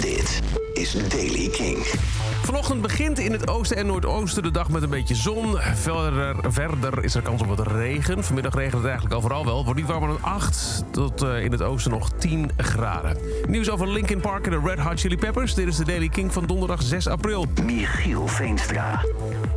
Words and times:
Dit 0.00 0.40
is 0.74 1.08
Daily 1.08 1.48
King. 1.48 1.78
Vanochtend 2.42 2.82
begint 2.82 3.18
in 3.18 3.32
het 3.32 3.48
oosten 3.48 3.76
en 3.76 3.86
noordoosten 3.86 4.42
de 4.42 4.50
dag 4.50 4.68
met 4.68 4.82
een 4.82 4.90
beetje 4.90 5.14
zon. 5.14 5.56
Verder, 5.74 6.36
verder 6.48 7.04
is 7.04 7.14
er 7.14 7.22
kans 7.22 7.42
op 7.42 7.48
wat 7.48 7.66
regen. 7.66 8.24
Vanmiddag 8.24 8.54
regent 8.54 8.74
het 8.74 8.84
eigenlijk 8.84 9.14
overal 9.14 9.44
wel. 9.44 9.64
Wordt 9.64 9.80
niet 9.80 9.88
warmer 9.88 10.08
dan 10.08 10.22
8 10.22 10.84
tot 10.90 11.22
uh, 11.22 11.44
in 11.44 11.52
het 11.52 11.62
oosten 11.62 11.90
nog 11.90 12.10
10 12.18 12.50
graden. 12.56 13.16
Nieuws 13.46 13.70
over 13.70 13.88
Linkin 13.88 14.20
Park 14.20 14.44
en 14.44 14.50
de 14.50 14.60
Red 14.64 14.78
Hot 14.78 15.00
Chili 15.00 15.16
Peppers. 15.16 15.54
Dit 15.54 15.66
is 15.66 15.76
de 15.76 15.84
Daily 15.84 16.08
King 16.08 16.32
van 16.32 16.46
donderdag 16.46 16.82
6 16.82 17.06
april. 17.06 17.46
Michiel 17.64 18.26
Veenstra. 18.26 19.04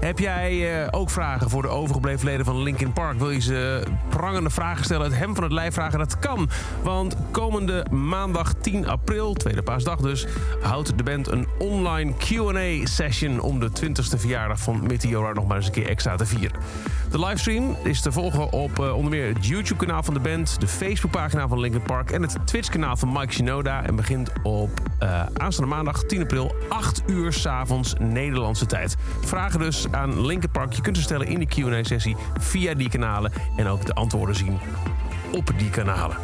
Heb 0.00 0.18
jij 0.18 0.82
uh, 0.82 0.88
ook 0.90 1.10
vragen 1.10 1.50
voor 1.50 1.62
de 1.62 1.68
overgebleven 1.68 2.24
leden 2.24 2.44
van 2.44 2.62
Linkin 2.62 2.92
Park? 2.92 3.18
Wil 3.18 3.30
je 3.30 3.40
ze 3.40 3.82
prangende 4.08 4.50
vragen 4.50 4.84
stellen, 4.84 5.06
het 5.06 5.18
hem 5.18 5.34
van 5.34 5.44
het 5.44 5.52
lijf 5.52 5.74
vragen? 5.74 5.98
Dat 5.98 6.18
kan. 6.18 6.48
Want 6.82 7.16
komende 7.30 7.86
maandag 7.90 8.52
10 8.60 8.88
april, 8.88 9.32
tweede 9.32 9.62
paasdag 9.62 10.00
dus... 10.00 10.26
houdt 10.60 10.98
de 10.98 11.04
band 11.06 11.28
een 11.28 11.46
online 11.58 12.12
Q&A-session... 12.16 13.40
om 13.40 13.60
de 13.60 13.70
20ste 13.70 14.18
verjaardag 14.18 14.58
van 14.58 14.86
Meteora 14.86 15.32
nog 15.32 15.46
maar 15.46 15.56
eens 15.56 15.66
een 15.66 15.72
keer 15.72 15.88
extra 15.88 16.16
te 16.16 16.26
vieren. 16.26 16.60
De 17.10 17.18
livestream 17.18 17.76
is 17.82 18.00
te 18.00 18.12
volgen 18.12 18.52
op 18.52 18.78
uh, 18.78 18.96
onder 18.96 19.10
meer 19.10 19.34
het 19.34 19.46
YouTube-kanaal 19.46 20.02
van 20.02 20.14
de 20.14 20.20
band... 20.20 20.60
de 20.60 20.66
Facebookpagina 20.66 21.48
van 21.48 21.60
Linkin 21.60 21.82
Park 21.82 22.10
en 22.10 22.22
het 22.22 22.38
Twitch-kanaal 22.44 22.96
van 22.96 23.12
Mike 23.12 23.32
Shinoda... 23.32 23.84
en 23.84 23.96
begint 23.96 24.30
op 24.42 24.70
uh, 25.02 25.22
aanstaande 25.32 25.74
maandag 25.74 26.02
10 26.02 26.22
april 26.22 26.54
8 26.68 27.02
uur 27.06 27.32
s'avonds 27.32 27.94
Nederlandse 27.98 28.66
tijd. 28.66 28.96
Vragen 29.20 29.60
dus 29.60 29.86
aan 29.90 30.26
Linkin 30.26 30.50
Park. 30.50 30.72
Je 30.72 30.82
kunt 30.82 30.96
ze 30.96 31.02
stellen 31.02 31.26
in 31.26 31.38
de 31.38 31.46
Q&A-sessie 31.46 32.16
via 32.38 32.74
die 32.74 32.88
kanalen... 32.88 33.32
en 33.56 33.66
ook 33.66 33.86
de 33.86 33.94
antwoorden 33.94 34.36
zien 34.36 34.58
op 35.32 35.50
die 35.58 35.70
kanalen. 35.70 36.16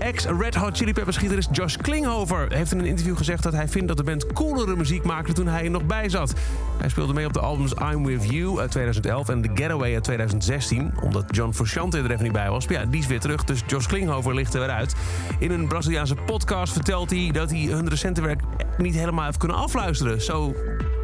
Ex-Red 0.00 0.54
Hot 0.54 0.76
Chili 0.76 0.92
Peppers 0.92 1.16
gitarist 1.16 1.48
Josh 1.52 1.76
Klinghoffer 1.76 2.52
heeft 2.52 2.72
in 2.72 2.78
een 2.78 2.86
interview 2.86 3.16
gezegd 3.16 3.42
dat 3.42 3.52
hij 3.52 3.68
vindt 3.68 3.88
dat 3.88 3.96
de 3.96 4.02
band 4.02 4.32
coolere 4.32 4.76
muziek 4.76 5.04
maakte 5.04 5.32
toen 5.32 5.46
hij 5.46 5.64
er 5.64 5.70
nog 5.70 5.84
bij 5.84 6.08
zat. 6.08 6.32
Hij 6.78 6.88
speelde 6.88 7.12
mee 7.12 7.26
op 7.26 7.32
de 7.32 7.40
albums 7.40 7.72
I'm 7.92 8.04
With 8.06 8.30
You 8.30 8.60
uit 8.60 8.70
2011 8.70 9.28
en 9.28 9.42
The 9.42 9.50
Getaway 9.54 9.94
uit 9.94 10.04
2016, 10.04 10.92
omdat 11.02 11.24
John 11.30 11.52
Frusciante 11.52 11.98
er 11.98 12.10
even 12.10 12.22
niet 12.22 12.32
bij 12.32 12.50
was. 12.50 12.64
Ja, 12.64 12.84
die 12.84 13.00
is 13.00 13.06
weer 13.06 13.20
terug, 13.20 13.44
dus 13.44 13.62
Josh 13.66 13.86
Klinghoffer 13.86 14.34
ligt 14.34 14.54
er 14.54 14.60
weer 14.60 14.70
uit. 14.70 14.94
In 15.38 15.50
een 15.50 15.68
Braziliaanse 15.68 16.14
podcast 16.14 16.72
vertelt 16.72 17.10
hij 17.10 17.30
dat 17.32 17.50
hij 17.50 17.60
hun 17.60 17.88
recente 17.88 18.20
werk 18.20 18.40
niet 18.78 18.94
helemaal 18.94 19.24
heeft 19.24 19.38
kunnen 19.38 19.56
afluisteren. 19.56 20.22
Zo 20.22 20.54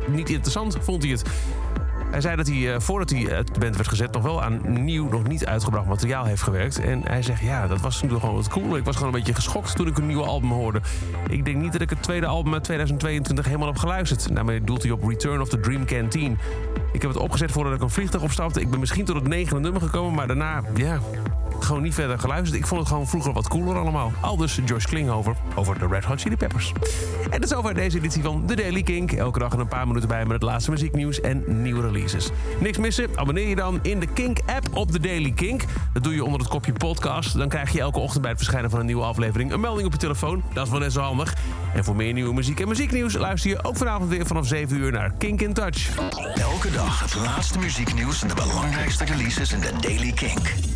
niet 0.06 0.30
interessant 0.30 0.76
vond 0.80 1.02
hij 1.02 1.12
het. 1.12 1.22
Hij 2.16 2.24
zei 2.24 2.36
dat 2.36 2.46
hij, 2.46 2.80
voordat 2.80 3.10
hij 3.10 3.34
uit 3.34 3.54
de 3.54 3.60
band 3.60 3.76
werd 3.76 3.88
gezet, 3.88 4.12
nog 4.12 4.22
wel 4.22 4.42
aan 4.42 4.84
nieuw, 4.84 5.08
nog 5.08 5.28
niet 5.28 5.46
uitgebracht 5.46 5.86
materiaal 5.86 6.24
heeft 6.24 6.42
gewerkt. 6.42 6.80
En 6.80 7.02
hij 7.04 7.22
zegt, 7.22 7.40
ja, 7.40 7.66
dat 7.66 7.80
was 7.80 7.98
toen 7.98 8.10
gewoon 8.20 8.34
wat 8.34 8.48
cool. 8.48 8.76
Ik 8.76 8.84
was 8.84 8.96
gewoon 8.96 9.12
een 9.12 9.18
beetje 9.18 9.34
geschokt 9.34 9.76
toen 9.76 9.86
ik 9.86 9.98
een 9.98 10.06
nieuwe 10.06 10.24
album 10.24 10.50
hoorde. 10.50 10.80
Ik 11.28 11.44
denk 11.44 11.56
niet 11.56 11.72
dat 11.72 11.80
ik 11.80 11.90
het 11.90 12.02
tweede 12.02 12.26
album 12.26 12.52
uit 12.52 12.64
2022 12.64 13.44
helemaal 13.44 13.66
heb 13.66 13.76
geluisterd. 13.76 14.34
Daarmee 14.34 14.60
doelt 14.60 14.82
hij 14.82 14.92
op 14.92 15.04
Return 15.04 15.40
of 15.40 15.48
the 15.48 15.60
Dream 15.60 15.84
Canteen. 15.84 16.38
Ik 16.92 17.02
heb 17.02 17.10
het 17.10 17.20
opgezet 17.20 17.52
voordat 17.52 17.74
ik 17.74 17.80
een 17.80 17.90
vliegtuig 17.90 18.24
opstapte. 18.24 18.60
Ik 18.60 18.70
ben 18.70 18.80
misschien 18.80 19.04
tot 19.04 19.14
het 19.14 19.28
negende 19.28 19.60
nummer 19.60 19.80
gekomen, 19.82 20.14
maar 20.14 20.26
daarna, 20.26 20.62
ja, 20.74 21.00
gewoon 21.60 21.82
niet 21.82 21.94
verder 21.94 22.18
geluisterd. 22.18 22.60
Ik 22.60 22.66
vond 22.66 22.80
het 22.80 22.88
gewoon 22.88 23.06
vroeger 23.06 23.32
wat 23.32 23.48
cooler 23.48 23.76
allemaal. 23.76 24.12
Al 24.20 24.36
dus 24.36 24.60
Josh 24.64 24.84
Klinghoffer 24.84 25.34
over 25.54 25.78
de 25.78 25.86
Red 25.86 26.04
Hot 26.04 26.20
Chili 26.20 26.36
Peppers. 26.36 26.72
En 27.30 27.40
dat 27.40 27.50
is 27.50 27.54
over 27.54 27.74
deze 27.74 27.96
editie 27.96 28.22
van 28.22 28.42
The 28.46 28.54
Daily 28.54 28.82
Kink. 28.82 29.12
Elke 29.12 29.38
dag 29.38 29.52
een 29.52 29.68
paar 29.68 29.86
minuten 29.86 30.08
bij 30.08 30.22
met 30.22 30.32
het 30.32 30.42
laatste 30.42 30.70
muzieknieuws 30.70 31.20
en 31.20 31.62
nieuwe 31.62 31.80
releases. 31.80 32.30
Niks 32.60 32.78
missen? 32.78 33.08
Abonneer 33.14 33.48
je 33.48 33.56
dan 33.56 33.78
in 33.82 34.00
de 34.00 34.06
Kink-app 34.06 34.68
op 34.72 34.90
The 34.90 35.00
Daily 35.00 35.32
Kink. 35.32 35.64
Dat 35.92 36.02
doe 36.02 36.14
je 36.14 36.24
onder 36.24 36.40
het 36.40 36.48
kopje 36.48 36.72
podcast. 36.72 37.38
Dan 37.38 37.48
krijg 37.48 37.72
je 37.72 37.80
elke 37.80 37.98
ochtend 37.98 38.20
bij 38.22 38.30
het 38.30 38.40
verschijnen 38.40 38.70
van 38.70 38.80
een 38.80 38.86
nieuwe 38.86 39.04
aflevering 39.04 39.52
een 39.52 39.60
melding 39.60 39.86
op 39.86 39.92
je 39.92 39.98
telefoon. 39.98 40.42
Dat 40.52 40.64
is 40.64 40.70
wel 40.70 40.80
net 40.80 40.92
zo 40.92 41.00
handig. 41.00 41.34
En 41.74 41.84
voor 41.84 41.96
meer 41.96 42.12
nieuwe 42.12 42.34
muziek 42.34 42.60
en 42.60 42.68
muzieknieuws 42.68 43.14
luister 43.14 43.50
je 43.50 43.64
ook 43.64 43.76
vanavond 43.76 44.10
weer 44.10 44.26
vanaf 44.26 44.46
7 44.46 44.76
uur 44.76 44.92
naar 44.92 45.12
Kink 45.18 45.42
in 45.42 45.52
Touch. 45.52 45.96
Elke 46.34 46.70
dag 46.70 47.00
het 47.00 47.14
laatste 47.14 47.58
muzieknieuws 47.58 48.22
en 48.22 48.28
de 48.28 48.34
belangrijkste 48.34 49.04
releases 49.04 49.52
in 49.52 49.60
de 49.60 49.72
Daily 49.80 50.12
Kink. 50.12 50.75